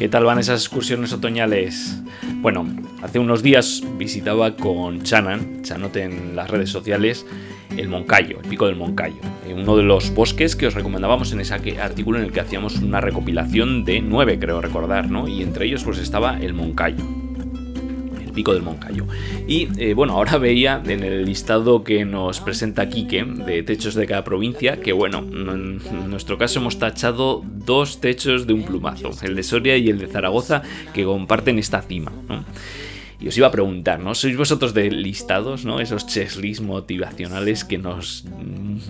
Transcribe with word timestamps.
¿Qué 0.00 0.08
tal 0.08 0.24
van 0.24 0.38
esas 0.38 0.62
excursiones 0.62 1.12
otoñales? 1.12 2.00
Bueno, 2.36 2.66
hace 3.02 3.18
unos 3.18 3.42
días 3.42 3.82
visitaba 3.98 4.56
con 4.56 5.02
Chanan, 5.02 5.60
Chanote 5.60 6.04
en 6.04 6.34
las 6.34 6.48
redes 6.48 6.70
sociales, 6.70 7.26
el 7.76 7.90
Moncayo, 7.90 8.40
el 8.42 8.48
pico 8.48 8.66
del 8.66 8.76
Moncayo, 8.76 9.20
uno 9.54 9.76
de 9.76 9.82
los 9.82 10.14
bosques 10.14 10.56
que 10.56 10.66
os 10.66 10.72
recomendábamos 10.72 11.34
en 11.34 11.40
ese 11.40 11.52
artículo 11.52 12.18
en 12.18 12.24
el 12.24 12.32
que 12.32 12.40
hacíamos 12.40 12.76
una 12.78 13.02
recopilación 13.02 13.84
de 13.84 14.00
nueve, 14.00 14.38
creo 14.38 14.62
recordar, 14.62 15.10
¿no? 15.10 15.28
Y 15.28 15.42
entre 15.42 15.66
ellos 15.66 15.84
pues 15.84 15.98
estaba 15.98 16.38
el 16.40 16.54
Moncayo, 16.54 17.04
pico 18.32 18.52
del 18.52 18.62
Moncayo. 18.62 19.06
Y 19.46 19.68
eh, 19.78 19.94
bueno, 19.94 20.14
ahora 20.14 20.38
veía 20.38 20.82
en 20.84 21.02
el 21.02 21.24
listado 21.24 21.84
que 21.84 22.04
nos 22.04 22.40
presenta 22.40 22.88
Quique 22.88 23.24
de 23.24 23.62
techos 23.62 23.94
de 23.94 24.06
cada 24.06 24.24
provincia 24.24 24.80
que 24.80 24.92
bueno, 24.92 25.18
en 25.18 26.10
nuestro 26.10 26.38
caso 26.38 26.60
hemos 26.60 26.78
tachado 26.78 27.42
dos 27.44 28.00
techos 28.00 28.46
de 28.46 28.52
un 28.52 28.64
plumazo, 28.64 29.10
el 29.22 29.34
de 29.34 29.42
Soria 29.42 29.76
y 29.76 29.88
el 29.88 29.98
de 29.98 30.06
Zaragoza, 30.06 30.62
que 30.92 31.04
comparten 31.04 31.58
esta 31.58 31.82
cima. 31.82 32.12
Y 33.20 33.28
os 33.28 33.36
iba 33.36 33.48
a 33.48 33.50
preguntar, 33.50 34.00
¿no? 34.00 34.14
¿Sois 34.14 34.34
vosotros 34.36 34.72
de 34.72 34.90
listados, 34.90 35.66
¿no? 35.66 35.80
Esos 35.80 36.06
checklists 36.06 36.64
motivacionales 36.64 37.64
que 37.64 37.76
nos 37.76 38.24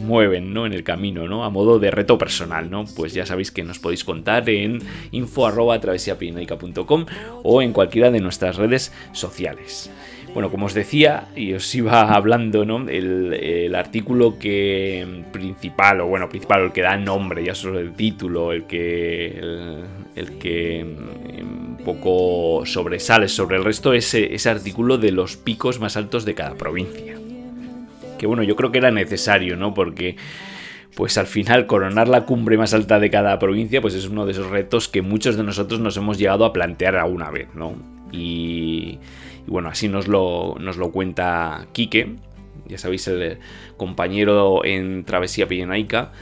mueven, 0.01 0.55
¿no? 0.55 0.67
En 0.67 0.73
el 0.73 0.85
camino, 0.85 1.27
¿no? 1.27 1.45
A 1.45 1.51
modo 1.51 1.81
de 1.81 1.91
reto 1.91 2.17
personal, 2.17 2.71
¿no? 2.71 2.85
Pues 2.97 3.13
ya 3.13 3.27
sabéis 3.27 3.51
que 3.51 3.65
nos 3.65 3.81
podéis 3.81 4.05
contar 4.05 4.49
en 4.49 4.79
info.travesiapirenaica.com 5.11 7.07
o 7.43 7.61
en 7.61 7.73
cualquiera 7.73 8.13
de 8.13 8.21
nuestras 8.21 8.57
redes 8.57 8.93
sociales. 9.13 9.91
Bueno, 10.33 10.49
como 10.49 10.67
os 10.67 10.75
decía, 10.75 11.27
y 11.35 11.55
os 11.55 11.75
iba 11.75 12.03
hablando, 12.15 12.65
¿no? 12.65 12.89
El, 12.89 13.33
el 13.35 13.75
artículo 13.75 14.39
que 14.39 15.25
principal, 15.33 16.03
o 16.03 16.07
bueno, 16.07 16.29
principal, 16.29 16.63
el 16.63 16.73
que 16.73 16.83
da 16.83 16.97
nombre, 16.97 17.45
ya 17.45 17.55
solo 17.55 17.81
el 17.81 17.93
título, 17.95 18.53
el 18.53 18.65
que. 18.65 19.41
el, 20.15 20.39
que 20.39 20.87
poco 21.85 22.65
sobresale 22.67 23.29
sobre 23.29 23.57
el 23.57 23.65
resto, 23.65 23.93
es 23.93 24.15
ese 24.15 24.51
artículo 24.51 24.99
de 24.99 25.13
los 25.13 25.37
picos 25.37 25.81
más 25.81 25.97
altos 25.97 26.25
de 26.25 26.35
cada 26.35 26.55
provincia. 26.55 27.17
Que 28.19 28.27
bueno, 28.27 28.43
yo 28.43 28.57
creo 28.57 28.71
que 28.71 28.79
era 28.79 28.91
necesario, 28.91 29.57
¿no? 29.57 29.75
Porque 29.75 30.17
pues 30.95 31.17
al 31.19 31.27
final 31.27 31.67
coronar 31.67 32.09
la 32.09 32.27
cumbre 32.27 32.59
más 32.59 32.75
alta 32.75 32.99
de 32.99 33.11
cada 33.11 33.39
provincia, 33.39 33.81
pues 33.81 33.95
es 33.95 34.09
uno 34.09 34.27
de 34.27 34.33
esos 34.33 34.51
retos 34.51 34.89
que 34.89 35.03
muchos 35.03 35.37
de 35.37 35.45
nosotros 35.45 35.81
nos 35.81 35.97
hemos 35.97 36.19
llegado 36.19 36.45
a 36.45 36.53
plantear 36.53 36.97
alguna 36.97 37.31
vez, 37.31 37.49
¿no? 37.55 37.75
Y, 38.13 38.99
bueno, 39.47 39.69
así 39.69 39.89
nos 39.89 40.09
lo, 40.09 40.57
nos 40.59 40.77
lo 40.77 40.91
cuenta 40.91 41.69
Quique, 41.73 42.17
ya 42.67 42.79
sabéis, 42.79 43.07
el 43.09 43.39
compañero 43.77 44.65
en 44.65 45.05
Travesía 45.05 45.47
Pirenaica. 45.47 46.13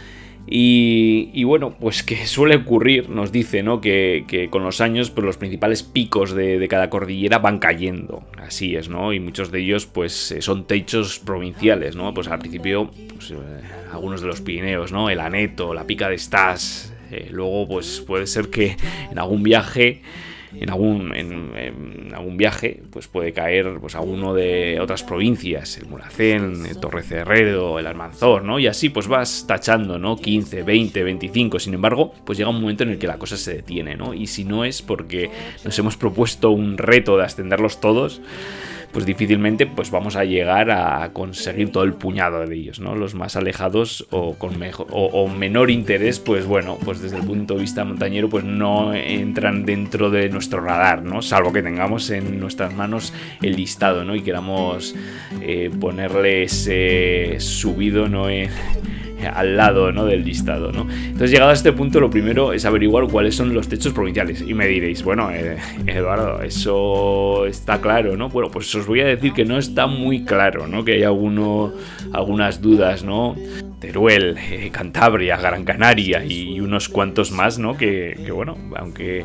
Y, 0.50 1.30
y, 1.34 1.44
bueno, 1.44 1.74
pues 1.78 2.02
que 2.02 2.26
suele 2.26 2.56
ocurrir, 2.56 3.10
nos 3.10 3.32
dice, 3.32 3.62
¿no? 3.62 3.80
Que, 3.80 4.48
con 4.50 4.64
los 4.64 4.80
años, 4.80 5.10
pues 5.10 5.24
los 5.24 5.36
principales 5.36 5.82
picos 5.82 6.34
de, 6.34 6.66
cada 6.68 6.90
cordillera 6.90 7.38
van 7.38 7.58
cayendo. 7.58 8.22
Así 8.38 8.76
es, 8.76 8.88
¿no? 8.88 9.12
Y 9.12 9.20
muchos 9.20 9.50
de 9.50 9.60
ellos, 9.60 9.86
pues, 9.86 10.34
son 10.40 10.66
techos 10.66 11.18
provinciales, 11.18 11.96
¿no? 11.96 12.14
Pues 12.14 12.28
al 12.28 12.38
principio, 12.38 12.90
pues, 13.14 13.30
eh, 13.30 13.36
algunos 13.92 14.20
de 14.20 14.26
los 14.26 14.40
Pirineos, 14.40 14.92
¿no? 14.92 15.10
El 15.10 15.20
Aneto, 15.20 15.74
la 15.74 15.86
Pica 15.86 16.08
de 16.08 16.18
Stas. 16.18 16.94
Eh, 17.10 17.28
luego, 17.30 17.66
pues 17.68 18.02
puede 18.06 18.26
ser 18.26 18.48
que 18.48 18.76
en 19.10 19.18
algún 19.18 19.42
viaje 19.42 20.02
en 20.54 20.70
algún, 20.70 21.14
en, 21.14 22.12
algún 22.14 22.36
viaje 22.36 22.82
pues 22.90 23.08
puede 23.08 23.32
caer 23.32 23.78
pues, 23.80 23.94
a 23.94 24.00
uno 24.00 24.34
de 24.34 24.78
otras 24.80 25.02
provincias, 25.02 25.76
el 25.78 25.86
Muracén, 25.86 26.66
el 26.66 26.78
Torrecerrero, 26.78 27.78
el 27.78 27.86
Almanzor, 27.86 28.44
¿no? 28.44 28.58
Y 28.58 28.66
así 28.66 28.88
pues 28.88 29.08
vas 29.08 29.44
tachando, 29.46 29.98
¿no? 29.98 30.16
15, 30.16 30.62
20, 30.62 31.02
25. 31.02 31.58
Sin 31.58 31.74
embargo, 31.74 32.14
pues 32.24 32.38
llega 32.38 32.50
un 32.50 32.60
momento 32.60 32.82
en 32.82 32.90
el 32.90 32.98
que 32.98 33.06
la 33.06 33.18
cosa 33.18 33.36
se 33.36 33.54
detiene, 33.54 33.96
¿no? 33.96 34.14
Y 34.14 34.26
si 34.26 34.44
no 34.44 34.64
es 34.64 34.82
porque 34.82 35.30
nos 35.64 35.78
hemos 35.78 35.96
propuesto 35.96 36.50
un 36.50 36.78
reto 36.78 37.16
de 37.16 37.24
ascenderlos 37.24 37.80
todos, 37.80 38.20
pues 38.92 39.04
difícilmente 39.04 39.66
pues 39.66 39.90
vamos 39.90 40.16
a 40.16 40.24
llegar 40.24 40.70
a 40.70 41.12
conseguir 41.12 41.70
todo 41.70 41.84
el 41.84 41.94
puñado 41.94 42.46
de 42.46 42.56
ellos, 42.56 42.80
¿no? 42.80 42.94
Los 42.94 43.14
más 43.14 43.36
alejados 43.36 44.06
o 44.10 44.34
con 44.34 44.58
mejor, 44.58 44.86
o, 44.90 45.28
menor 45.28 45.70
interés, 45.70 46.18
pues 46.18 46.46
bueno, 46.46 46.78
pues 46.84 47.00
desde 47.00 47.16
el 47.18 47.24
punto 47.24 47.54
de 47.54 47.60
vista 47.60 47.84
montañero, 47.84 48.28
pues 48.28 48.44
no 48.44 48.94
entran 48.94 49.64
dentro 49.64 50.10
de 50.10 50.28
nuestro 50.30 50.60
radar, 50.60 51.02
¿no? 51.02 51.22
Salvo 51.22 51.52
que 51.52 51.62
tengamos 51.62 52.10
en 52.10 52.40
nuestras 52.40 52.74
manos 52.74 53.12
el 53.42 53.56
listado, 53.56 54.04
¿no? 54.04 54.14
Y 54.14 54.22
queramos 54.22 54.94
eh, 55.42 55.70
ponerles 55.80 56.68
eh, 56.70 57.36
subido, 57.38 58.08
¿no? 58.08 58.28
Al 59.26 59.56
lado 59.56 59.92
¿no? 59.92 60.04
del 60.04 60.24
listado. 60.24 60.72
¿no? 60.72 60.82
Entonces, 60.90 61.30
llegado 61.30 61.50
a 61.50 61.54
este 61.54 61.72
punto, 61.72 62.00
lo 62.00 62.10
primero 62.10 62.52
es 62.52 62.64
averiguar 62.64 63.06
cuáles 63.08 63.34
son 63.34 63.54
los 63.54 63.68
techos 63.68 63.92
provinciales. 63.92 64.42
Y 64.46 64.54
me 64.54 64.66
diréis, 64.66 65.02
bueno, 65.02 65.30
eh, 65.30 65.56
Eduardo, 65.86 66.42
eso 66.42 67.46
está 67.46 67.80
claro, 67.80 68.16
¿no? 68.16 68.28
Bueno, 68.28 68.50
pues 68.50 68.74
os 68.74 68.86
voy 68.86 69.00
a 69.00 69.06
decir 69.06 69.32
que 69.32 69.44
no 69.44 69.58
está 69.58 69.86
muy 69.86 70.24
claro, 70.24 70.66
¿no? 70.66 70.84
Que 70.84 70.92
hay 70.94 71.02
algunas 71.02 72.60
dudas, 72.60 73.04
¿no? 73.04 73.36
Teruel, 73.80 74.36
eh, 74.38 74.70
Cantabria, 74.72 75.36
Gran 75.36 75.64
Canaria 75.64 76.24
y 76.24 76.60
unos 76.60 76.88
cuantos 76.88 77.30
más, 77.30 77.58
¿no? 77.58 77.76
Que 77.76 78.16
bueno, 78.32 78.56
aunque 78.76 79.24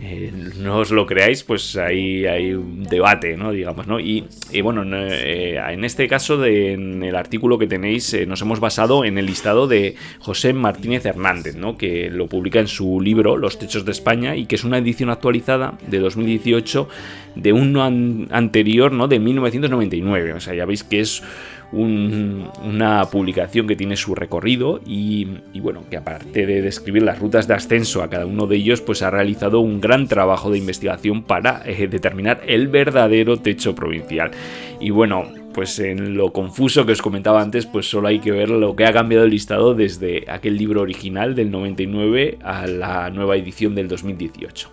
eh, 0.00 0.32
no 0.58 0.78
os 0.78 0.90
lo 0.90 1.06
creáis, 1.06 1.42
pues 1.42 1.76
ahí 1.76 2.24
hay 2.24 2.54
un 2.54 2.84
debate, 2.84 3.36
¿no? 3.36 3.50
Digamos, 3.50 3.86
¿no? 3.86 3.98
Y, 3.98 4.24
bueno, 4.62 4.84
eh, 4.94 5.60
en 5.68 5.84
este 5.84 6.06
caso, 6.06 6.38
de, 6.38 6.72
en 6.72 7.02
el 7.02 7.16
artículo 7.16 7.58
que 7.58 7.66
tenéis, 7.66 8.14
eh, 8.14 8.24
nos 8.24 8.40
hemos 8.42 8.60
basado 8.60 9.04
en 9.04 9.18
el 9.18 9.26
listado 9.26 9.66
de 9.66 9.96
José 10.20 10.52
Martínez 10.52 11.04
Hernández, 11.04 11.56
¿no? 11.56 11.76
Que 11.76 12.10
lo 12.10 12.28
publica 12.28 12.60
en 12.60 12.68
su 12.68 13.00
libro 13.00 13.36
Los 13.36 13.58
Techos 13.58 13.84
de 13.84 13.92
España 13.92 14.36
y 14.36 14.46
que 14.46 14.54
es 14.54 14.64
una 14.64 14.78
edición 14.78 15.10
actualizada 15.10 15.76
de 15.88 15.98
2018 15.98 16.88
de 17.34 17.52
uno 17.52 17.82
an 17.82 18.28
anterior, 18.30 18.92
¿no? 18.92 19.08
De 19.08 19.18
1999. 19.18 20.32
O 20.34 20.40
sea, 20.40 20.54
ya 20.54 20.64
veis 20.64 20.84
que 20.84 21.00
es 21.00 21.22
un, 21.72 22.48
una 22.64 23.04
publicación 23.06 23.66
que 23.66 23.76
tiene 23.76 23.96
su 23.96 24.14
recorrido 24.14 24.80
y, 24.86 25.26
bueno, 25.60 25.84
que 25.90 25.96
aparte 25.96 26.46
de 26.46 26.62
describir 26.62 27.02
las 27.02 27.18
rutas 27.18 27.46
de 27.46 27.54
ascenso 27.54 28.02
a 28.02 28.08
cada 28.08 28.26
uno 28.26 28.46
de 28.46 28.56
ellos, 28.56 28.80
pues 28.80 29.02
ha 29.02 29.10
realizado 29.10 29.60
un 29.60 29.80
gran 29.80 30.08
trabajo 30.08 30.50
de 30.50 30.58
investigación 30.58 31.22
para 31.22 31.62
eh, 31.66 31.88
determinar 31.88 32.40
el 32.46 32.68
verdadero 32.68 33.38
techo 33.38 33.74
provincial. 33.74 34.30
Y 34.80 34.90
bueno, 34.90 35.24
pues 35.52 35.78
en 35.80 36.16
lo 36.16 36.32
confuso 36.32 36.86
que 36.86 36.92
os 36.92 37.02
comentaba 37.02 37.42
antes, 37.42 37.66
pues 37.66 37.90
solo 37.90 38.08
hay 38.08 38.20
que 38.20 38.30
ver 38.30 38.48
lo 38.48 38.76
que 38.76 38.86
ha 38.86 38.92
cambiado 38.92 39.24
el 39.24 39.30
listado 39.30 39.74
desde 39.74 40.24
aquel 40.30 40.56
libro 40.56 40.82
original 40.82 41.34
del 41.34 41.50
99 41.50 42.38
a 42.42 42.66
la 42.66 43.10
nueva 43.10 43.36
edición 43.36 43.74
del 43.74 43.88
2018. 43.88 44.70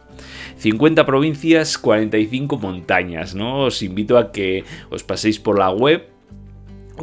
50 0.57 1.05
provincias, 1.05 1.77
45 1.77 2.57
montañas, 2.57 3.35
¿no? 3.35 3.63
Os 3.63 3.81
invito 3.81 4.17
a 4.17 4.31
que 4.31 4.63
os 4.89 5.03
paséis 5.03 5.39
por 5.39 5.59
la 5.59 5.71
web 5.71 6.14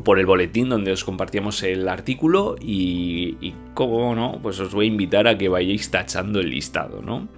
por 0.04 0.18
el 0.18 0.26
boletín 0.26 0.68
donde 0.68 0.92
os 0.92 1.04
compartíamos 1.04 1.62
el 1.62 1.88
artículo 1.88 2.56
y, 2.60 3.36
y 3.40 3.54
como 3.74 4.14
no, 4.14 4.38
pues 4.42 4.58
os 4.60 4.72
voy 4.72 4.86
a 4.86 4.88
invitar 4.88 5.28
a 5.28 5.36
que 5.36 5.48
vayáis 5.48 5.90
tachando 5.90 6.40
el 6.40 6.50
listado, 6.50 7.02
¿no? 7.02 7.28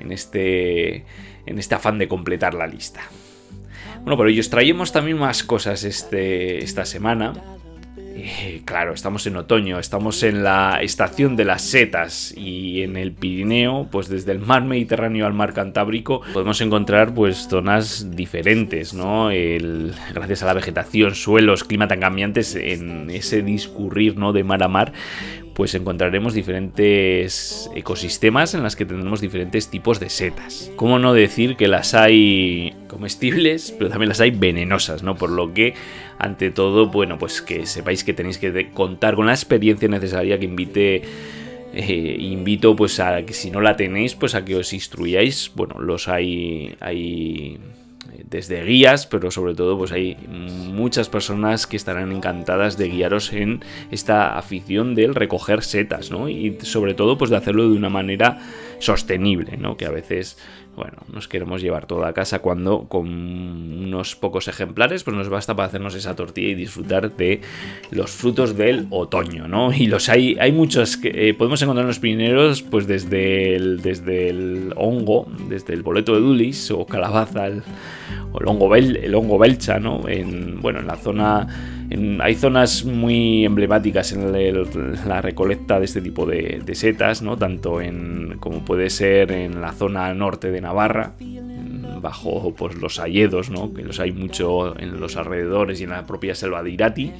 En 0.00 0.12
este, 0.12 1.04
en 1.46 1.58
este 1.58 1.74
afán 1.74 1.98
de 1.98 2.08
completar 2.08 2.54
la 2.54 2.66
lista. 2.66 3.00
Bueno, 4.02 4.16
pero 4.16 4.28
hoy 4.28 4.38
os 4.38 4.50
traemos 4.50 4.92
también 4.92 5.18
más 5.18 5.42
cosas 5.42 5.84
este, 5.84 6.62
esta 6.62 6.84
semana. 6.84 7.34
Eh, 8.20 8.62
claro, 8.64 8.92
estamos 8.92 9.26
en 9.26 9.36
otoño, 9.36 9.78
estamos 9.78 10.22
en 10.22 10.42
la 10.42 10.80
estación 10.82 11.36
de 11.36 11.44
las 11.44 11.62
setas 11.62 12.34
y 12.36 12.82
en 12.82 12.96
el 12.96 13.12
Pirineo, 13.12 13.88
pues 13.90 14.08
desde 14.08 14.32
el 14.32 14.40
mar 14.40 14.64
Mediterráneo 14.64 15.26
al 15.26 15.34
mar 15.34 15.52
Cantábrico, 15.52 16.22
podemos 16.32 16.60
encontrar 16.60 17.14
pues 17.14 17.48
zonas 17.48 18.10
diferentes, 18.10 18.92
¿no? 18.92 19.28
gracias 19.28 20.42
a 20.42 20.46
la 20.46 20.54
vegetación, 20.54 21.14
suelos, 21.14 21.64
clima 21.64 21.86
tan 21.86 22.00
cambiantes, 22.00 22.54
en 22.56 23.10
ese 23.10 23.42
discurrir, 23.42 24.16
¿no? 24.16 24.32
De 24.32 24.42
mar 24.42 24.62
a 24.62 24.68
mar, 24.68 24.92
pues 25.58 25.74
encontraremos 25.74 26.34
diferentes 26.34 27.68
ecosistemas 27.74 28.54
en 28.54 28.62
las 28.62 28.76
que 28.76 28.84
tendremos 28.84 29.20
diferentes 29.20 29.68
tipos 29.68 29.98
de 29.98 30.08
setas. 30.08 30.70
¿Cómo 30.76 31.00
no 31.00 31.12
decir 31.14 31.56
que 31.56 31.66
las 31.66 31.94
hay 31.94 32.76
comestibles, 32.86 33.72
pero 33.76 33.90
también 33.90 34.08
las 34.08 34.20
hay 34.20 34.30
venenosas, 34.30 35.02
¿no? 35.02 35.16
Por 35.16 35.30
lo 35.30 35.52
que, 35.52 35.74
ante 36.16 36.52
todo, 36.52 36.86
bueno, 36.86 37.18
pues 37.18 37.42
que 37.42 37.66
sepáis 37.66 38.04
que 38.04 38.14
tenéis 38.14 38.38
que 38.38 38.70
contar 38.70 39.16
con 39.16 39.26
la 39.26 39.32
experiencia 39.32 39.88
necesaria 39.88 40.38
que 40.38 40.44
invite 40.44 41.02
eh, 41.74 42.16
invito 42.20 42.76
pues 42.76 43.00
a 43.00 43.26
que 43.26 43.32
si 43.32 43.50
no 43.50 43.60
la 43.60 43.76
tenéis 43.76 44.14
pues 44.14 44.36
a 44.36 44.44
que 44.44 44.56
os 44.56 44.72
instruyáis 44.72 45.52
bueno 45.54 45.78
los 45.80 46.08
hay 46.08 46.74
hay 46.80 47.58
desde 48.24 48.64
guías, 48.64 49.06
pero 49.06 49.30
sobre 49.30 49.54
todo 49.54 49.78
pues 49.78 49.92
hay 49.92 50.16
muchas 50.28 51.08
personas 51.08 51.66
que 51.66 51.76
estarán 51.76 52.12
encantadas 52.12 52.76
de 52.76 52.88
guiaros 52.88 53.32
en 53.32 53.64
esta 53.90 54.36
afición 54.36 54.94
del 54.94 55.14
recoger 55.14 55.62
setas, 55.62 56.10
¿no? 56.10 56.28
Y 56.28 56.58
sobre 56.62 56.94
todo 56.94 57.18
pues 57.18 57.30
de 57.30 57.36
hacerlo 57.36 57.68
de 57.68 57.76
una 57.76 57.90
manera 57.90 58.38
sostenible, 58.78 59.56
¿no? 59.56 59.76
Que 59.76 59.86
a 59.86 59.90
veces 59.90 60.38
bueno, 60.78 60.98
nos 61.12 61.28
queremos 61.28 61.60
llevar 61.60 61.86
toda 61.86 62.08
a 62.08 62.12
casa 62.14 62.38
cuando 62.38 62.88
con 62.88 63.08
unos 63.08 64.16
pocos 64.16 64.48
ejemplares 64.48 65.04
pues 65.04 65.16
nos 65.16 65.28
basta 65.28 65.54
para 65.54 65.68
hacernos 65.68 65.94
esa 65.94 66.16
tortilla 66.16 66.48
y 66.48 66.54
disfrutar 66.54 67.14
de 67.16 67.40
los 67.90 68.10
frutos 68.10 68.56
del 68.56 68.86
otoño, 68.90 69.48
¿no? 69.48 69.72
Y 69.72 69.86
los 69.86 70.08
hay, 70.08 70.36
hay 70.40 70.52
muchos 70.52 70.96
que 70.96 71.28
eh, 71.28 71.34
podemos 71.34 71.60
encontrar 71.62 71.84
en 71.84 71.88
los 71.88 72.62
pues 72.62 72.86
desde 72.86 73.54
el, 73.56 73.82
desde 73.82 74.30
el 74.30 74.72
hongo, 74.76 75.26
desde 75.48 75.74
el 75.74 75.82
boleto 75.82 76.14
de 76.14 76.20
Dulis 76.20 76.70
o 76.70 76.86
calabaza, 76.86 77.48
o 78.32 78.40
el 78.40 78.46
hongo, 78.48 78.74
el 78.74 79.14
hongo 79.14 79.38
belcha, 79.38 79.78
¿no? 79.78 80.08
En, 80.08 80.60
bueno, 80.60 80.80
en 80.80 80.86
la 80.86 80.96
zona 80.96 81.77
hay 82.20 82.34
zonas 82.34 82.84
muy 82.84 83.44
emblemáticas 83.44 84.12
en, 84.12 84.32
la 85.08 85.22
recolecta 85.22 85.78
de 85.78 85.86
este 85.86 86.00
tipo 86.00 86.26
de, 86.26 86.62
setas, 86.74 87.22
tanto 87.38 87.80
en, 87.80 88.36
como 88.40 88.64
puede 88.64 88.90
ser 88.90 89.32
en 89.32 89.60
la 89.60 89.72
zona 89.72 90.12
norte 90.14 90.50
de 90.50 90.60
Navarra, 90.60 91.14
bajo 92.00 92.54
pues, 92.54 92.76
los 92.76 92.98
hayedos, 92.98 93.50
¿no? 93.50 93.72
que 93.72 93.82
los 93.82 94.00
hay 94.00 94.12
mucho 94.12 94.78
en 94.78 95.00
los 95.00 95.16
alrededores 95.16 95.80
y 95.80 95.84
en 95.84 95.90
la 95.90 96.06
propia 96.06 96.34
selva 96.34 96.62
de 96.62 96.70
Irati, 96.70 97.12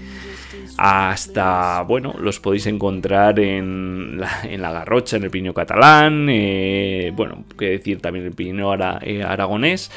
hasta, 0.77 1.83
bueno, 1.83 2.15
los 2.21 2.39
podéis 2.39 2.67
encontrar 2.67 3.41
en 3.41 4.21
la, 4.21 4.31
en 4.45 4.63
la 4.63 4.73
Garrocha, 4.73 5.17
en 5.17 5.25
el 5.25 5.31
Pirineo 5.31 5.55
catalán, 5.55 6.29
eh, 6.31 7.13
bueno, 7.17 7.45
qué 7.59 7.71
decir 7.71 8.01
también 8.01 8.27
el 8.27 8.33
Pirineo 8.33 8.75
eh, 9.03 9.23
aragonés 9.23 9.91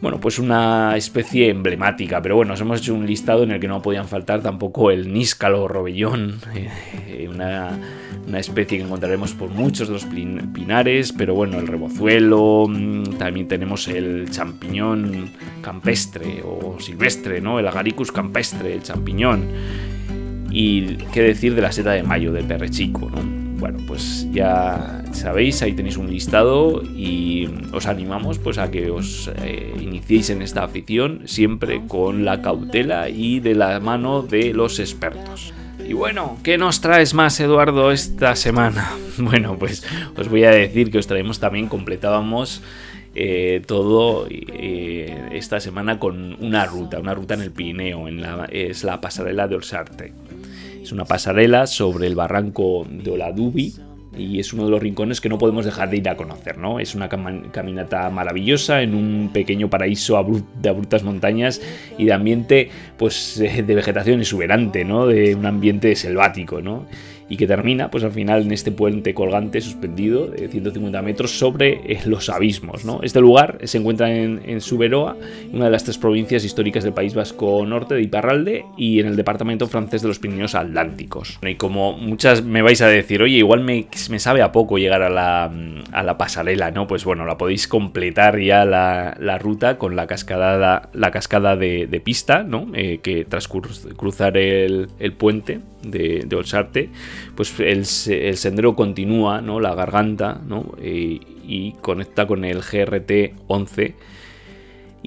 bueno, 0.00 0.20
pues 0.20 0.38
una 0.38 0.96
especie 0.96 1.48
emblemática, 1.48 2.20
pero 2.20 2.36
bueno, 2.36 2.54
os 2.54 2.60
hemos 2.60 2.80
hecho 2.80 2.94
un 2.94 3.06
listado 3.06 3.42
en 3.44 3.50
el 3.50 3.60
que 3.60 3.68
no 3.68 3.80
podían 3.80 4.06
faltar 4.06 4.42
tampoco 4.42 4.90
el 4.90 5.12
níscalo 5.12 5.68
robellón, 5.68 6.40
eh, 7.06 7.28
una, 7.28 7.78
especie 8.38 8.78
que 8.78 8.84
encontraremos 8.84 9.32
por 9.32 9.50
muchos 9.50 9.88
de 9.88 9.94
los 9.94 10.04
pinares, 10.04 11.12
pero 11.12 11.34
bueno, 11.34 11.58
el 11.58 11.66
rebozuelo, 11.66 12.66
mm, 12.68 13.16
también 13.18 13.48
tenemos 13.48 13.88
el 13.88 14.30
champiñón 14.30 15.30
campestre 15.62 16.42
o 16.44 16.78
silvestre, 16.78 17.40
¿no? 17.40 17.58
El 17.58 17.66
agaricus 17.66 18.12
campestre, 18.12 18.74
el 18.74 18.82
champiñón. 18.82 19.48
Y 20.50 20.96
qué 21.12 21.22
decir 21.22 21.54
de 21.54 21.62
la 21.62 21.72
seta 21.72 21.92
de 21.92 22.02
mayo, 22.02 22.32
del 22.32 22.44
perrechico, 22.44 23.10
¿no? 23.10 23.35
Bueno, 23.58 23.78
pues 23.86 24.26
ya 24.32 25.02
sabéis, 25.12 25.62
ahí 25.62 25.72
tenéis 25.72 25.96
un 25.96 26.10
listado 26.10 26.82
y 26.82 27.48
os 27.72 27.86
animamos 27.86 28.38
pues 28.38 28.58
a 28.58 28.70
que 28.70 28.90
os 28.90 29.30
eh, 29.42 29.74
iniciéis 29.80 30.28
en 30.30 30.42
esta 30.42 30.62
afición 30.64 31.22
siempre 31.24 31.82
con 31.88 32.26
la 32.26 32.42
cautela 32.42 33.08
y 33.08 33.40
de 33.40 33.54
la 33.54 33.80
mano 33.80 34.22
de 34.22 34.52
los 34.52 34.78
expertos. 34.78 35.54
Y 35.88 35.94
bueno, 35.94 36.36
¿qué 36.42 36.58
nos 36.58 36.80
traes 36.80 37.14
más, 37.14 37.38
Eduardo, 37.40 37.92
esta 37.92 38.36
semana? 38.36 38.90
Bueno, 39.18 39.56
pues 39.58 39.82
os 40.14 40.28
voy 40.28 40.44
a 40.44 40.50
decir 40.50 40.90
que 40.90 40.98
os 40.98 41.06
traemos 41.06 41.40
también, 41.40 41.68
completábamos 41.68 42.62
eh, 43.14 43.62
todo 43.66 44.26
eh, 44.28 45.30
esta 45.32 45.58
semana 45.58 45.98
con 45.98 46.36
una 46.38 46.66
ruta, 46.66 46.98
una 47.00 47.14
ruta 47.14 47.32
en 47.32 47.40
el 47.40 47.50
Pirineo, 47.50 48.08
en 48.08 48.20
la, 48.20 48.44
es 48.50 48.84
la 48.84 49.00
pasarela 49.00 49.48
de 49.48 49.54
Olsarte. 49.54 50.12
Es 50.86 50.92
una 50.92 51.04
pasarela 51.04 51.66
sobre 51.66 52.06
el 52.06 52.14
barranco 52.14 52.86
de 52.88 53.10
Oladubi 53.10 53.74
y 54.16 54.38
es 54.38 54.52
uno 54.52 54.66
de 54.66 54.70
los 54.70 54.80
rincones 54.80 55.20
que 55.20 55.28
no 55.28 55.36
podemos 55.36 55.64
dejar 55.64 55.90
de 55.90 55.96
ir 55.96 56.08
a 56.08 56.16
conocer, 56.16 56.58
¿no? 56.58 56.78
Es 56.78 56.94
una 56.94 57.08
caminata 57.08 58.08
maravillosa 58.08 58.82
en 58.82 58.94
un 58.94 59.30
pequeño 59.32 59.68
paraíso 59.68 60.24
de 60.62 60.68
abruptas 60.68 61.02
montañas 61.02 61.60
y 61.98 62.04
de 62.04 62.12
ambiente 62.12 62.70
pues 62.98 63.34
de 63.36 63.74
vegetación 63.74 64.20
exuberante, 64.20 64.84
¿no? 64.84 65.08
De 65.08 65.34
un 65.34 65.44
ambiente 65.44 65.96
selvático, 65.96 66.62
¿no? 66.62 66.86
Y 67.28 67.36
que 67.36 67.46
termina 67.46 67.90
pues 67.90 68.04
al 68.04 68.12
final 68.12 68.42
en 68.42 68.52
este 68.52 68.70
puente 68.70 69.14
colgante 69.14 69.60
suspendido 69.60 70.26
de 70.26 70.48
150 70.48 71.02
metros 71.02 71.38
sobre 71.38 71.80
eh, 71.92 72.00
los 72.06 72.28
abismos. 72.28 72.84
¿no? 72.84 73.00
Este 73.02 73.20
lugar 73.20 73.58
se 73.64 73.78
encuentra 73.78 74.14
en, 74.14 74.42
en 74.46 74.60
Suberoa, 74.60 75.16
una 75.52 75.66
de 75.66 75.70
las 75.70 75.84
tres 75.84 75.98
provincias 75.98 76.44
históricas 76.44 76.84
del 76.84 76.92
País 76.92 77.14
Vasco 77.14 77.64
Norte 77.66 77.94
de 77.94 78.02
Iparralde 78.02 78.64
y 78.76 79.00
en 79.00 79.06
el 79.06 79.16
departamento 79.16 79.66
francés 79.66 80.02
de 80.02 80.08
los 80.08 80.18
Pirineos 80.18 80.54
Atlánticos. 80.54 81.38
Y 81.42 81.56
como 81.56 81.96
muchas 81.96 82.42
me 82.42 82.62
vais 82.62 82.80
a 82.82 82.88
decir, 82.88 83.22
oye, 83.22 83.36
igual 83.36 83.62
me, 83.62 83.86
me 84.10 84.18
sabe 84.18 84.42
a 84.42 84.52
poco 84.52 84.78
llegar 84.78 85.02
a 85.02 85.10
la, 85.10 85.50
a 85.92 86.02
la, 86.02 86.18
pasarela, 86.18 86.70
¿no? 86.70 86.86
Pues 86.86 87.04
bueno, 87.04 87.26
la 87.26 87.36
podéis 87.36 87.68
completar 87.68 88.40
ya 88.40 88.64
la, 88.64 89.16
la 89.20 89.38
ruta 89.38 89.78
con 89.78 89.96
la 89.96 90.06
cascada, 90.06 90.88
la 90.92 91.10
cascada 91.10 91.56
de, 91.56 91.86
de 91.86 92.00
pista, 92.00 92.42
¿no? 92.42 92.68
Eh, 92.74 93.00
que 93.02 93.24
tras 93.24 93.48
cruzar 93.48 94.36
el, 94.36 94.88
el 94.98 95.12
puente 95.12 95.60
de, 95.82 96.24
de 96.26 96.36
Olsarte, 96.36 96.90
pues 97.34 97.58
el, 97.60 97.86
sendero 97.86 98.74
continúa, 98.74 99.40
¿no? 99.40 99.60
La 99.60 99.74
garganta, 99.74 100.40
¿no? 100.46 100.74
Y, 100.82 101.20
y 101.46 101.72
conecta 101.80 102.26
con 102.26 102.44
el 102.44 102.60
GRT 102.62 103.34
11. 103.46 103.94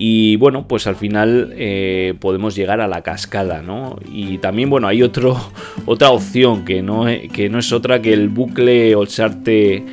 Y 0.02 0.38
bueno, 0.38 0.66
pues 0.66 0.88
al 0.88 0.96
final 0.96 1.54
eh, 1.58 2.14
podemos 2.22 2.56
llegar 2.56 2.80
a 2.80 2.88
la 2.88 3.02
cascada, 3.02 3.62
¿no? 3.62 4.00
Y 4.10 4.38
también, 4.38 4.70
bueno, 4.70 4.88
hay 4.88 5.04
otro, 5.04 5.38
otra 5.86 6.12
opción 6.12 6.64
que 6.64 6.82
no, 6.82 7.06
que 7.34 7.50
no 7.50 7.60
es 7.60 7.74
otra 7.74 8.02
que 8.02 8.14
el 8.14 8.30
bucle 8.30 8.96
Olsarte 8.96 9.84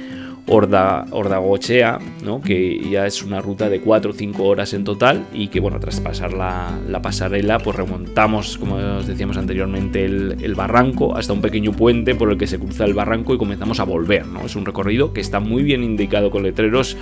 Orda, 0.48 1.06
Ordagochea, 1.10 1.98
¿no? 2.24 2.40
que 2.40 2.80
ya 2.88 3.06
es 3.06 3.22
una 3.22 3.40
ruta 3.40 3.68
de 3.68 3.80
4 3.80 4.10
o 4.12 4.14
5 4.14 4.44
horas 4.44 4.74
en 4.74 4.84
total 4.84 5.26
y 5.32 5.48
que 5.48 5.58
bueno, 5.58 5.80
tras 5.80 5.98
pasar 6.00 6.32
la, 6.34 7.00
pasarela 7.02 7.58
pues 7.58 7.76
remontamos, 7.76 8.56
como 8.56 8.76
os 8.76 9.06
decíamos 9.06 9.36
anteriormente, 9.36 10.04
el, 10.04 10.54
barranco 10.54 11.16
hasta 11.16 11.32
un 11.32 11.42
pequeño 11.42 11.72
puente 11.72 12.14
por 12.14 12.30
el 12.30 12.38
que 12.38 12.46
se 12.46 12.58
cruza 12.58 12.84
el 12.84 12.94
barranco 12.94 13.34
y 13.34 13.38
comenzamos 13.38 13.80
a 13.80 13.84
volver. 13.84 14.26
¿no? 14.26 14.46
Es 14.46 14.54
un 14.56 14.64
recorrido 14.64 15.12
que 15.12 15.20
está 15.20 15.40
muy 15.40 15.64
bien 15.64 15.82
indicado 15.82 16.30
con 16.30 16.44
letreros 16.44 16.96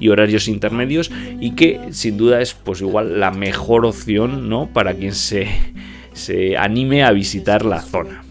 y 0.00 0.08
horarios 0.08 0.48
intermedios 0.48 1.10
y 1.40 1.54
que 1.54 1.80
sin 1.92 2.16
duda 2.16 2.40
es 2.40 2.54
pues 2.54 2.80
igual 2.80 3.20
la 3.20 3.30
mejor 3.30 3.86
opción 3.86 4.48
¿no? 4.48 4.68
para 4.72 4.94
quien 4.94 5.14
se, 5.14 5.48
se 6.12 6.56
anime 6.56 7.04
a 7.04 7.12
visitar 7.12 7.64
la 7.64 7.80
zona. 7.80 8.24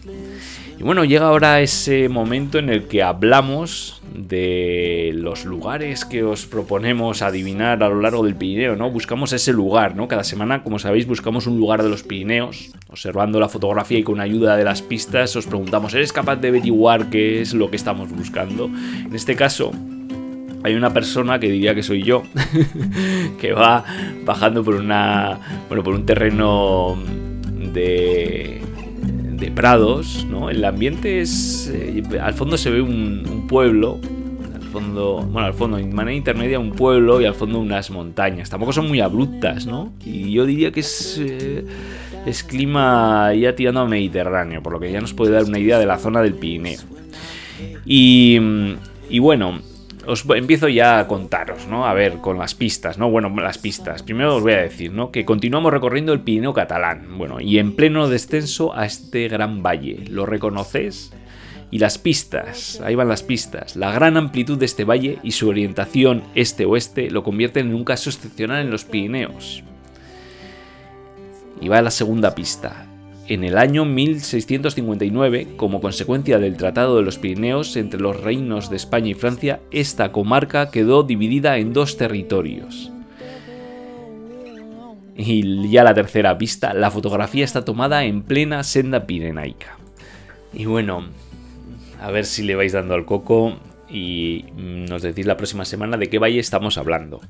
Y 0.80 0.82
bueno, 0.82 1.04
llega 1.04 1.26
ahora 1.26 1.60
ese 1.60 2.08
momento 2.08 2.58
en 2.58 2.70
el 2.70 2.84
que 2.84 3.02
hablamos 3.02 4.00
de 4.14 5.12
los 5.14 5.44
lugares 5.44 6.06
que 6.06 6.22
os 6.24 6.46
proponemos 6.46 7.20
adivinar 7.20 7.82
a 7.82 7.90
lo 7.90 8.00
largo 8.00 8.24
del 8.24 8.34
Pirineo, 8.34 8.76
¿no? 8.76 8.90
Buscamos 8.90 9.34
ese 9.34 9.52
lugar, 9.52 9.94
¿no? 9.94 10.08
Cada 10.08 10.24
semana, 10.24 10.62
como 10.62 10.78
sabéis, 10.78 11.06
buscamos 11.06 11.46
un 11.46 11.58
lugar 11.58 11.82
de 11.82 11.90
los 11.90 12.02
Pirineos, 12.02 12.70
observando 12.88 13.38
la 13.38 13.50
fotografía 13.50 13.98
y 13.98 14.02
con 14.02 14.20
ayuda 14.20 14.56
de 14.56 14.64
las 14.64 14.80
pistas 14.80 15.36
os 15.36 15.46
preguntamos, 15.46 15.92
¿eres 15.92 16.14
capaz 16.14 16.36
de 16.36 16.48
averiguar 16.48 17.10
qué 17.10 17.42
es 17.42 17.52
lo 17.52 17.68
que 17.68 17.76
estamos 17.76 18.10
buscando? 18.10 18.64
En 19.04 19.14
este 19.14 19.36
caso, 19.36 19.72
hay 20.62 20.76
una 20.76 20.94
persona 20.94 21.38
que 21.38 21.50
diría 21.50 21.74
que 21.74 21.82
soy 21.82 22.04
yo, 22.04 22.22
que 23.38 23.52
va 23.52 23.84
bajando 24.24 24.64
por 24.64 24.76
una, 24.76 25.40
bueno, 25.68 25.84
por 25.84 25.92
un 25.92 26.06
terreno 26.06 26.96
de 27.74 28.62
de 29.40 29.50
prados, 29.50 30.26
¿no? 30.30 30.50
El 30.50 30.64
ambiente 30.64 31.20
es... 31.20 31.72
Eh, 31.74 32.02
al 32.20 32.34
fondo 32.34 32.56
se 32.58 32.70
ve 32.70 32.82
un, 32.82 33.46
pueblo, 33.48 33.98
al 34.54 34.62
fondo, 34.62 35.26
bueno, 35.32 35.46
al 35.46 35.54
fondo, 35.54 35.78
en 35.78 35.92
manera 35.92 36.16
intermedia 36.16 36.58
un 36.60 36.72
pueblo 36.72 37.20
y 37.20 37.24
al 37.24 37.34
fondo 37.34 37.58
unas 37.58 37.90
montañas. 37.90 38.50
Tampoco 38.50 38.72
son 38.72 38.86
muy 38.86 39.00
abruptas, 39.00 39.66
¿no? 39.66 39.92
Y 40.04 40.30
yo 40.30 40.46
diría 40.46 40.70
que 40.70 40.80
es, 40.80 41.18
eh, 41.20 41.64
es 42.26 42.44
clima 42.44 43.34
ya 43.34 43.56
tirando 43.56 43.80
a 43.80 43.88
Mediterráneo, 43.88 44.62
por 44.62 44.74
lo 44.74 44.78
que 44.78 44.92
ya 44.92 45.00
nos 45.00 45.14
puede 45.14 45.32
dar 45.32 45.44
una 45.44 45.58
idea 45.58 45.78
de 45.78 45.86
la 45.86 45.98
zona 45.98 46.20
del 46.22 46.34
Pirineo. 46.34 46.80
Y, 47.84 48.38
y 49.08 49.18
bueno, 49.18 49.60
os 50.06 50.24
empiezo 50.34 50.68
ya 50.68 50.98
a 50.98 51.06
contaros, 51.06 51.66
¿no? 51.66 51.86
A 51.86 51.94
ver, 51.94 52.18
con 52.18 52.38
las 52.38 52.54
pistas, 52.54 52.98
¿no? 52.98 53.10
Bueno, 53.10 53.28
las 53.40 53.58
pistas. 53.58 54.02
Primero 54.02 54.36
os 54.36 54.42
voy 54.42 54.52
a 54.52 54.62
decir, 54.62 54.92
¿no? 54.92 55.10
Que 55.10 55.24
continuamos 55.24 55.72
recorriendo 55.72 56.12
el 56.12 56.20
Pirineo 56.20 56.54
catalán. 56.54 57.18
Bueno, 57.18 57.40
y 57.40 57.58
en 57.58 57.76
pleno 57.76 58.08
descenso 58.08 58.74
a 58.74 58.86
este 58.86 59.28
gran 59.28 59.62
valle. 59.62 60.04
¿Lo 60.08 60.26
reconoces? 60.26 61.12
Y 61.70 61.78
las 61.78 61.98
pistas, 61.98 62.80
ahí 62.84 62.96
van 62.96 63.08
las 63.08 63.22
pistas. 63.22 63.76
La 63.76 63.92
gran 63.92 64.16
amplitud 64.16 64.58
de 64.58 64.66
este 64.66 64.84
valle 64.84 65.18
y 65.22 65.32
su 65.32 65.48
orientación 65.48 66.24
este-oeste 66.34 67.10
lo 67.10 67.22
convierten 67.22 67.68
en 67.68 67.74
un 67.74 67.84
caso 67.84 68.10
excepcional 68.10 68.62
en 68.62 68.70
los 68.70 68.84
Pirineos. 68.84 69.62
Y 71.60 71.68
va 71.68 71.80
la 71.82 71.92
segunda 71.92 72.34
pista. 72.34 72.89
En 73.30 73.44
el 73.44 73.58
año 73.58 73.84
1659, 73.84 75.50
como 75.56 75.80
consecuencia 75.80 76.40
del 76.40 76.56
Tratado 76.56 76.96
de 76.96 77.04
los 77.04 77.16
Pirineos 77.16 77.76
entre 77.76 78.00
los 78.00 78.20
reinos 78.20 78.70
de 78.70 78.76
España 78.76 79.10
y 79.10 79.14
Francia, 79.14 79.60
esta 79.70 80.10
comarca 80.10 80.72
quedó 80.72 81.04
dividida 81.04 81.56
en 81.58 81.72
dos 81.72 81.96
territorios. 81.96 82.90
Y 85.14 85.68
ya 85.70 85.84
la 85.84 85.94
tercera 85.94 86.36
pista, 86.38 86.74
la 86.74 86.90
fotografía 86.90 87.44
está 87.44 87.64
tomada 87.64 88.02
en 88.02 88.22
plena 88.22 88.64
senda 88.64 89.06
pirenaica. 89.06 89.78
Y 90.52 90.64
bueno, 90.64 91.04
a 92.00 92.10
ver 92.10 92.26
si 92.26 92.42
le 92.42 92.56
vais 92.56 92.72
dando 92.72 92.94
al 92.94 93.04
coco 93.04 93.54
y 93.88 94.46
nos 94.56 95.02
decís 95.02 95.26
la 95.26 95.36
próxima 95.36 95.64
semana 95.64 95.96
de 95.96 96.08
qué 96.08 96.18
valle 96.18 96.40
estamos 96.40 96.78
hablando. 96.78 97.20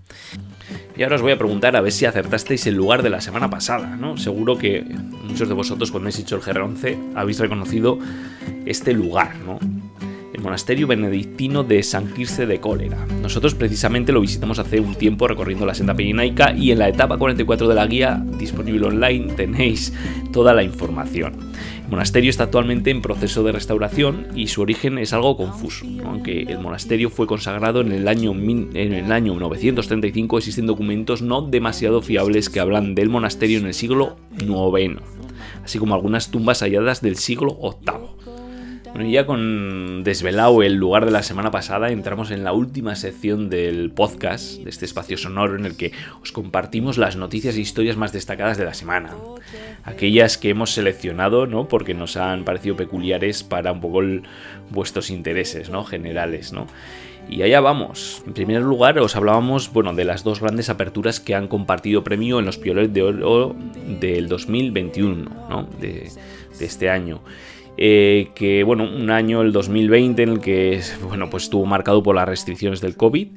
Y 1.01 1.03
ahora 1.03 1.17
os 1.17 1.23
voy 1.23 1.33
a 1.33 1.39
preguntar 1.39 1.77
a 1.77 1.81
ver 1.81 1.93
si 1.93 2.05
acertasteis 2.05 2.67
el 2.67 2.75
lugar 2.75 3.03
de 3.03 3.09
la 3.09 3.23
semana 3.23 3.49
pasada, 3.49 3.97
¿no? 3.97 4.19
Seguro 4.19 4.59
que 4.59 4.85
muchos 5.25 5.49
de 5.49 5.55
vosotros 5.55 5.91
cuando 5.91 6.09
habéis 6.09 6.19
hecho 6.19 6.37
el 6.37 6.43
GR11 6.43 7.13
habéis 7.15 7.39
reconocido 7.39 7.99
este 8.67 8.93
lugar, 8.93 9.35
¿no? 9.47 9.59
Monasterio 10.41 10.87
benedictino 10.87 11.65
de 11.65 11.83
San 11.83 12.13
Quirce 12.15 12.47
de 12.47 12.61
Cólera. 12.61 13.07
Nosotros 13.21 13.55
precisamente 13.55 14.11
lo 14.11 14.21
visitamos 14.21 14.59
hace 14.59 14.81
un 14.81 14.95
tiempo 14.95 15.29
recorriendo 15.29 15.67
la 15.67 15.75
senda 15.75 15.95
pirinaica 15.95 16.55
y 16.57 16.71
en 16.71 16.79
la 16.79 16.89
etapa 16.89 17.19
44 17.19 17.69
de 17.69 17.75
la 17.75 17.87
guía 17.87 18.25
disponible 18.39 18.87
online 18.87 19.35
tenéis 19.35 19.93
toda 20.33 20.55
la 20.55 20.63
información. 20.63 21.35
El 21.85 21.91
monasterio 21.91 22.31
está 22.31 22.45
actualmente 22.45 22.91
en 22.91 23.03
proceso 23.03 23.43
de 23.43 23.53
restauración 23.53 24.29
y 24.35 24.47
su 24.47 24.63
origen 24.63 24.99
es 24.99 25.13
algo 25.13 25.37
confuso, 25.37 25.85
aunque 26.05 26.43
el 26.43 26.59
monasterio 26.59 27.11
fue 27.11 27.27
consagrado 27.27 27.83
en 27.83 27.93
el, 27.93 28.09
año, 28.09 28.33
en 28.33 28.95
el 28.95 29.13
año 29.13 29.35
935 29.35 30.39
existen 30.39 30.67
documentos 30.67 31.21
no 31.21 31.43
demasiado 31.43 32.01
fiables 32.01 32.49
que 32.49 32.61
hablan 32.61 32.95
del 32.95 33.11
monasterio 33.11 33.59
en 33.59 33.67
el 33.67 33.75
siglo 33.75 34.17
IX, 34.39 35.01
así 35.65 35.79
como 35.79 35.95
algunas 35.95 36.31
tumbas 36.31 36.63
halladas 36.63 37.03
del 37.03 37.17
siglo 37.17 37.59
VIII. 37.61 38.30
Bueno, 38.93 39.09
ya 39.09 39.25
con 39.25 40.03
desvelado 40.03 40.63
el 40.63 40.75
lugar 40.75 41.05
de 41.05 41.13
la 41.13 41.23
semana 41.23 41.53
pasada, 41.53 41.91
entramos 41.91 42.33
en 42.33 42.43
la 42.43 42.53
última 42.53 42.97
sección 42.97 43.49
del 43.49 43.93
podcast, 43.93 44.63
de 44.63 44.71
este 44.71 44.85
espacio 44.85 45.17
sonoro 45.17 45.57
en 45.57 45.65
el 45.65 45.77
que 45.77 45.93
os 46.23 46.33
compartimos 46.33 46.99
las 46.99 47.15
noticias 47.15 47.55
e 47.57 47.61
historias 47.61 47.97
más 47.97 48.13
destacadas 48.13 48.59
de 48.59 48.65
la 48.65 48.75
semana. 48.75 49.15
Aquellas 49.85 50.39
que 50.39 50.51
hemos 50.51 50.73
seleccionado, 50.73 51.47
¿no? 51.47 51.69
Porque 51.69 51.95
nos 51.95 52.17
han 52.17 52.45
parecido 52.45 52.75
peculiares 52.75 53.45
para 53.45 53.71
un 53.71 53.81
poco 53.81 54.03
vuestros 54.71 55.11
intereses, 55.11 55.71
¿no? 55.71 55.85
Generales, 55.85 56.53
¿no? 56.53 56.67
Y 57.29 57.43
allá 57.43 57.61
vamos. 57.61 58.25
En 58.27 58.33
primer 58.33 58.63
lugar, 58.63 58.99
os 58.99 59.15
hablábamos 59.15 59.73
bueno, 59.73 59.95
de 59.95 60.05
las 60.05 60.25
dos 60.25 60.41
grandes 60.41 60.69
aperturas 60.69 61.21
que 61.21 61.37
han 61.37 61.47
compartido 61.47 62.03
premio 62.03 62.41
en 62.41 62.47
los 62.47 62.59
Piolet 62.59 62.91
de 62.91 63.03
Oro 63.03 63.55
del 64.01 64.27
2021, 64.27 65.31
¿no? 65.49 65.69
de, 65.81 66.11
de 66.59 66.65
este 66.65 66.91
año. 66.91 67.21
Eh, 67.83 68.29
que 68.35 68.63
bueno, 68.63 68.85
un 68.85 69.11
año, 69.11 69.41
el 69.41 69.53
2020, 69.53 70.23
en 70.23 70.29
el 70.29 70.41
que 70.41 70.83
bueno, 71.03 71.31
pues 71.31 71.45
estuvo 71.45 71.65
marcado 71.65 72.03
por 72.03 72.15
las 72.15 72.29
restricciones 72.29 72.83
del 72.83 72.95
COVID, 72.95 73.29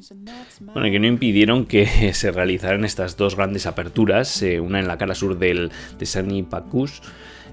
bueno, 0.73 0.91
que 0.91 0.99
no 0.99 1.07
impidieron 1.07 1.65
que 1.65 1.85
se 2.13 2.29
realizaran 2.29 2.83
estas 2.83 3.15
dos 3.15 3.37
grandes 3.37 3.65
aperturas, 3.65 4.43
eh, 4.43 4.59
una 4.59 4.81
en 4.81 4.87
la 4.89 4.97
cara 4.97 5.15
sur 5.15 5.39
del, 5.39 5.71
de 5.97 6.05
Sani 6.05 6.43
Pakus, 6.43 7.01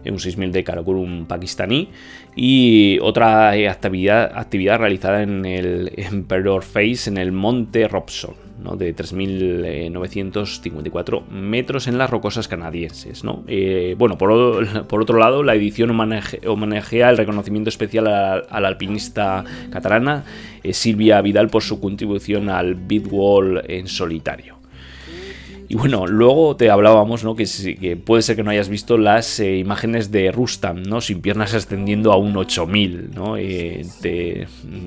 un 0.05 0.19
6000 0.19 0.51
de 0.51 0.65
Karakorum 0.65 1.27
pakistaní, 1.27 1.91
y 2.35 2.99
otra 3.03 3.51
actividad, 3.51 4.33
actividad 4.37 4.79
realizada 4.79 5.23
en 5.23 5.45
el 5.45 5.93
Emperor 5.97 6.65
Face 6.65 7.09
en 7.09 7.19
el 7.19 7.31
Monte 7.31 7.87
Robson 7.87 8.50
de 8.77 8.95
3.954 8.95 11.27
metros 11.29 11.89
en 11.89 11.97
las 11.99 12.09
rocosas 12.11 12.47
canadienses. 12.49 13.23
Eh, 13.47 13.95
bueno, 13.99 14.17
por, 14.19 14.33
otro 14.33 15.19
lado, 15.19 15.43
la 15.43 15.55
edición 15.55 15.91
homenajea 15.91 17.11
el 17.11 17.17
reconocimiento 17.17 17.71
especial 17.71 18.07
a, 18.07 18.61
la 18.61 18.69
alpinista 18.69 19.45
catalana 19.71 20.25
eh, 20.63 20.73
Silvia 20.73 21.21
Vidal 21.21 21.49
por 21.49 21.63
su 21.63 21.81
contribución 21.81 22.49
al 22.49 22.77
Wall 23.11 23.65
en 23.67 23.89
solitario. 23.89 24.61
Y 25.69 25.75
bueno, 25.77 26.07
luego 26.09 26.57
te 26.57 26.69
hablábamos. 26.69 27.25
Que, 27.37 27.97
puede 27.97 28.23
ser 28.23 28.35
que 28.35 28.43
no 28.43 28.51
hayas 28.51 28.69
visto 28.69 28.99
las 28.99 29.39
eh, 29.39 29.57
imágenes 29.57 30.11
de 30.11 30.33
Rustam, 30.33 30.83
¿no? 30.83 31.01
Sin 31.01 31.21
piernas 31.21 31.55
ascendiendo 31.55 32.13
a 32.13 32.17
un 32.17 32.37
8000, 32.37 33.13
¿no? 33.15 33.37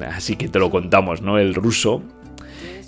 así 0.10 0.36
que 0.36 0.50
te 0.50 0.60
lo 0.60 0.70
contamos, 0.70 1.22
¿no? 1.22 1.40
El 1.40 1.56
ruso, 1.56 2.04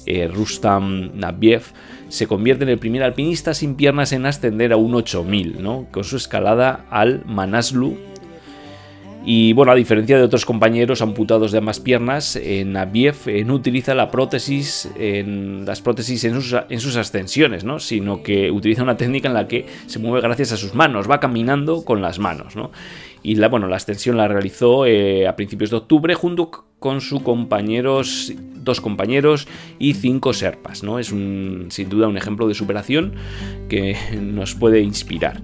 eh, 0.05 0.27
Rustam 0.27 1.11
Nabiev, 1.17 1.63
se 2.09 2.27
convierte 2.27 2.63
en 2.63 2.69
el 2.69 2.79
primer 2.79 3.03
alpinista 3.03 3.53
sin 3.53 3.75
piernas 3.75 4.11
en 4.11 4.25
ascender 4.25 4.73
a 4.73 4.77
un 4.77 4.95
8000, 4.95 5.61
¿no? 5.61 5.87
con 5.91 6.03
su 6.03 6.17
escalada 6.17 6.85
al 6.89 7.23
Manaslu. 7.25 7.97
Y 9.27 9.53
bueno, 9.53 9.71
a 9.71 9.75
diferencia 9.75 10.17
de 10.17 10.23
otros 10.23 10.45
compañeros 10.45 11.01
amputados 11.01 11.51
de 11.51 11.57
ambas 11.57 11.79
piernas, 11.79 12.35
eh, 12.35 12.63
Nabiev 12.63 13.15
eh, 13.25 13.43
no 13.43 13.55
utiliza 13.55 13.95
la 13.95 14.11
prótesis 14.11 14.87
en 14.99 15.65
las 15.65 15.81
prótesis 15.81 16.23
en 16.25 16.39
sus, 16.39 16.53
en 16.53 16.99
ascensiones, 16.99 17.63
¿no? 17.63 17.79
sino 17.79 18.21
que 18.21 18.51
utiliza 18.51 18.83
una 18.83 18.97
técnica 18.97 19.27
en 19.27 19.33
la 19.33 19.47
que 19.47 19.65
se 19.87 19.97
mueve 19.97 20.21
gracias 20.21 20.51
a 20.51 20.57
sus 20.57 20.75
manos, 20.75 21.09
va 21.09 21.19
caminando 21.19 21.83
con 21.83 22.03
las 22.03 22.19
manos. 22.19 22.55
¿no? 22.55 22.69
Y 23.23 23.33
la, 23.33 23.47
bueno, 23.47 23.67
la 23.67 23.77
ascensión 23.77 24.15
la 24.15 24.27
realizó 24.27 24.83
a 24.83 25.35
principios 25.35 25.71
de 25.71 25.77
octubre 25.77 26.13
junto 26.13 26.51
con 26.77 27.01
sus 27.01 27.23
compañeros, 27.23 28.31
dos 28.53 28.79
compañeros 28.79 29.47
y 29.79 29.95
cinco 29.95 30.33
serpas. 30.33 30.83
¿no? 30.83 30.99
Es 30.99 31.11
un, 31.11 31.69
sin 31.69 31.89
duda 31.89 32.07
un 32.07 32.17
ejemplo 32.17 32.47
de 32.47 32.53
superación 32.53 33.15
que 33.69 33.97
nos 34.21 34.53
puede 34.53 34.81
inspirar. 34.81 35.41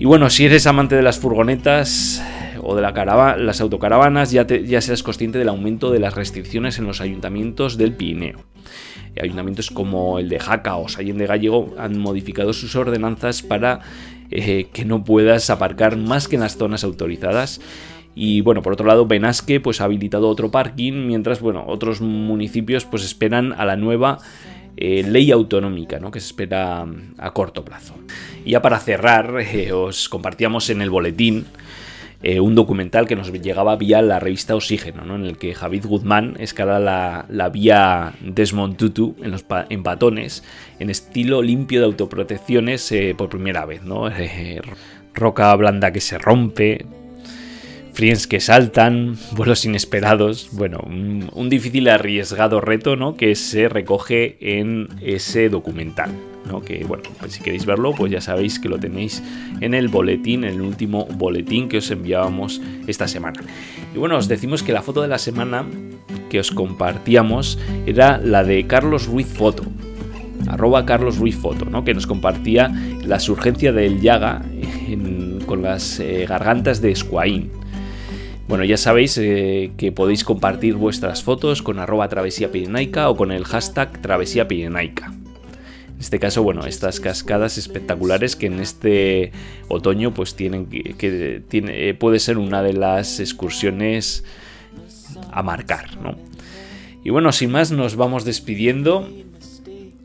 Y 0.00 0.04
bueno, 0.04 0.30
si 0.30 0.46
eres 0.46 0.66
amante 0.66 0.96
de 0.96 1.02
las 1.02 1.20
furgonetas 1.20 2.20
o 2.62 2.74
de 2.74 2.82
la 2.82 3.36
las 3.36 3.60
autocaravanas, 3.60 4.30
ya, 4.30 4.46
ya 4.46 4.80
serás 4.80 5.02
consciente 5.02 5.38
del 5.38 5.48
aumento 5.48 5.90
de 5.90 6.00
las 6.00 6.14
restricciones 6.14 6.78
en 6.78 6.86
los 6.86 7.00
ayuntamientos 7.00 7.76
del 7.76 7.92
Pirineo. 7.92 8.44
Ayuntamientos 9.20 9.70
como 9.70 10.18
el 10.18 10.28
de 10.28 10.38
Jaca 10.38 10.76
o 10.76 10.88
Sallén 10.88 11.18
de 11.18 11.26
Gallego 11.26 11.74
han 11.76 11.98
modificado 11.98 12.52
sus 12.52 12.74
ordenanzas 12.76 13.42
para 13.42 13.80
eh, 14.30 14.68
que 14.72 14.84
no 14.84 15.04
puedas 15.04 15.50
aparcar 15.50 15.96
más 15.96 16.28
que 16.28 16.36
en 16.36 16.42
las 16.42 16.56
zonas 16.56 16.84
autorizadas 16.84 17.60
y 18.14 18.42
bueno, 18.42 18.62
por 18.62 18.74
otro 18.74 18.86
lado, 18.86 19.06
Benasque 19.06 19.60
pues 19.60 19.80
ha 19.80 19.84
habilitado 19.84 20.28
otro 20.28 20.50
parking, 20.50 21.06
mientras 21.06 21.40
bueno, 21.40 21.64
otros 21.66 22.00
municipios 22.00 22.84
pues 22.84 23.04
esperan 23.04 23.52
a 23.52 23.64
la 23.64 23.76
nueva 23.76 24.18
eh, 24.76 25.02
ley 25.02 25.30
autonómica, 25.30 25.98
¿no? 25.98 26.10
que 26.10 26.20
se 26.20 26.26
espera 26.26 26.84
mm, 26.84 27.14
a 27.18 27.32
corto 27.32 27.64
plazo. 27.64 27.94
Y 28.44 28.50
ya 28.52 28.62
para 28.62 28.78
cerrar, 28.78 29.40
eh, 29.54 29.72
os 29.72 30.08
compartíamos 30.08 30.68
en 30.70 30.82
el 30.82 30.90
boletín 30.90 31.46
eh, 32.22 32.40
un 32.40 32.54
documental 32.54 33.06
que 33.06 33.16
nos 33.16 33.32
llegaba 33.32 33.76
vía 33.76 34.02
la 34.02 34.20
revista 34.20 34.54
Oxígeno, 34.54 35.04
¿no? 35.04 35.16
en 35.16 35.24
el 35.24 35.38
que 35.38 35.54
Javid 35.54 35.86
Guzmán 35.86 36.36
escala 36.38 36.78
la, 36.78 37.26
la 37.28 37.48
vía 37.48 38.14
Desmond 38.20 38.76
Tutu 38.76 39.16
en, 39.22 39.30
los 39.30 39.44
en 39.68 39.82
batones, 39.82 40.44
en 40.78 40.90
estilo 40.90 41.42
limpio 41.42 41.80
de 41.80 41.86
autoprotecciones 41.86 42.94
por 43.16 43.28
primera 43.28 43.66
vez. 43.66 43.82
¿no? 43.82 44.08
roca 45.14 45.54
blanda 45.56 45.92
que 45.92 46.00
se 46.00 46.18
rompe, 46.18 46.86
Friends 47.92 48.26
que 48.26 48.40
saltan, 48.40 49.16
vuelos 49.36 49.64
inesperados, 49.64 50.48
bueno, 50.52 50.80
un, 50.86 51.48
difícil 51.48 51.84
y 51.84 51.88
arriesgado 51.88 52.60
reto, 52.60 52.96
¿no? 52.96 53.16
Que 53.16 53.34
se 53.34 53.68
recoge 53.68 54.36
en 54.40 54.88
ese 55.02 55.48
documental, 55.48 56.10
¿no? 56.46 56.62
Que, 56.62 56.84
bueno, 56.84 57.04
pues 57.20 57.32
si 57.34 57.42
queréis 57.42 57.66
verlo, 57.66 57.92
pues 57.92 58.10
ya 58.10 58.20
sabéis 58.20 58.58
que 58.58 58.68
lo 58.68 58.78
tenéis 58.78 59.22
en 59.60 59.74
el 59.74 59.88
boletín, 59.88 60.44
en 60.44 60.54
el 60.54 60.60
último 60.62 61.06
boletín 61.06 61.68
que 61.68 61.78
os 61.78 61.90
enviábamos 61.90 62.62
esta 62.86 63.06
semana. 63.08 63.40
Y 63.94 63.98
bueno, 63.98 64.16
os 64.16 64.28
decimos 64.28 64.62
que 64.62 64.72
la 64.72 64.82
foto 64.82 65.02
de 65.02 65.08
la 65.08 65.18
semana 65.18 65.66
que 66.30 66.40
os 66.40 66.50
compartíamos 66.50 67.58
era 67.84 68.18
la 68.18 68.42
de 68.42 68.66
Carlos 68.66 69.06
Ruiz 69.06 69.26
Foto, 69.26 69.64
arroba 70.48 70.86
Carlos 70.86 71.18
Ruiz 71.18 71.36
Foto, 71.36 71.66
¿no? 71.66 71.84
que 71.84 71.94
nos 71.94 72.06
compartía 72.06 72.72
la 73.04 73.20
surgencia 73.20 73.72
del 73.72 74.00
Yaga 74.00 74.42
con 75.46 75.62
las 75.62 76.00
eh, 76.00 76.26
gargantas 76.28 76.80
de 76.80 76.90
Escuaín. 76.90 77.50
Bueno, 78.48 78.64
ya 78.64 78.76
sabéis 78.76 79.16
eh, 79.18 79.72
que 79.76 79.92
podéis 79.92 80.24
compartir 80.24 80.74
vuestras 80.74 81.22
fotos 81.22 81.62
con 81.62 81.78
arroba 81.78 82.08
travesía 82.08 82.50
o 83.06 83.16
con 83.16 83.32
el 83.32 83.44
hashtag 83.44 84.02
travesía 84.02 84.48
pirenaica. 84.48 85.06
En 85.06 86.00
este 86.00 86.18
caso, 86.18 86.42
bueno, 86.42 86.66
estas 86.66 86.98
cascadas 86.98 87.58
espectaculares 87.58 88.34
que 88.34 88.46
en 88.46 88.58
este 88.58 89.30
otoño 89.68 90.12
pues 90.12 90.34
tienen 90.34 90.66
que, 90.66 91.42
tiene, 91.48 91.94
puede 91.94 92.18
ser 92.18 92.38
una 92.38 92.62
de 92.62 92.72
las 92.72 93.20
excursiones 93.20 94.24
a 95.30 95.42
marcar, 95.42 95.96
¿no? 95.98 96.16
Y 97.04 97.10
bueno, 97.10 97.32
sin 97.32 97.50
más, 97.50 97.70
nos 97.70 97.96
vamos 97.96 98.24
despidiendo. 98.24 99.08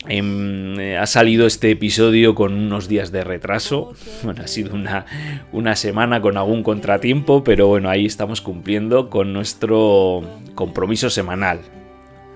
Em, 0.10 0.80
eh, 0.80 0.98
ha 0.98 1.06
salido 1.06 1.46
este 1.46 1.72
episodio 1.72 2.34
con 2.34 2.54
unos 2.54 2.88
días 2.88 3.12
de 3.12 3.24
retraso. 3.24 3.94
Bueno, 4.24 4.44
ha 4.44 4.48
sido 4.48 4.74
una, 4.74 5.06
una, 5.52 5.76
semana 5.76 6.22
con 6.22 6.38
algún 6.38 6.64
contratiempo, 6.64 7.44
pero 7.44 7.68
bueno, 7.68 7.90
ahí 7.90 8.06
estamos 8.06 8.42
cumpliendo 8.42 9.10
con 9.10 9.34
nuestro 9.34 10.22
compromiso 10.56 11.10
semanal. 11.10 11.60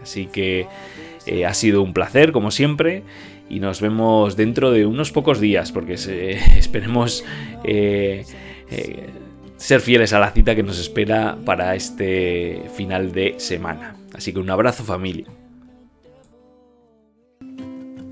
Así 0.02 0.26
que 0.26 0.68
eh, 1.26 1.46
ha 1.46 1.54
sido 1.54 1.82
un 1.82 1.94
placer, 1.94 2.34
como 2.34 2.52
siempre, 2.52 3.04
y 3.50 3.60
nos 3.60 3.80
vemos 3.80 4.36
dentro 4.36 4.72
de 4.72 4.86
unos 4.86 5.12
pocos 5.12 5.40
días, 5.40 5.72
porque 5.72 5.94
esperemos 6.58 7.24
eh, 7.64 8.26
ser 9.56 9.80
fieles 9.80 10.12
a 10.12 10.20
la 10.20 10.32
cita 10.32 10.56
que 10.56 10.64
nos 10.64 10.78
espera 10.78 11.38
para 11.46 11.76
este 11.76 12.64
final 12.76 13.14
de 13.14 13.36
semana. 13.38 13.96
Así 14.14 14.34
que 14.34 14.40
un 14.40 14.50
abrazo 14.50 14.84
familia. 14.84 15.28